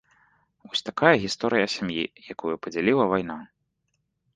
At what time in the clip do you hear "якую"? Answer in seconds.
2.37-2.53